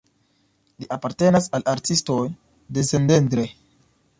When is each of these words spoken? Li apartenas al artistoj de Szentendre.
Li 0.83 0.87
apartenas 0.95 1.49
al 1.59 1.67
artistoj 1.75 2.17
de 2.79 2.87
Szentendre. 2.89 3.47